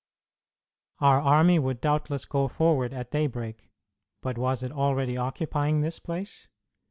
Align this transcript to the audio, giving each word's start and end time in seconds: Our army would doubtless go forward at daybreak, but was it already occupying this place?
Our 0.99 1.21
army 1.21 1.59
would 1.59 1.79
doubtless 1.79 2.25
go 2.25 2.47
forward 2.47 2.91
at 2.91 3.11
daybreak, 3.11 3.69
but 4.23 4.35
was 4.35 4.63
it 4.63 4.71
already 4.71 5.15
occupying 5.15 5.81
this 5.81 5.99
place? 5.99 6.47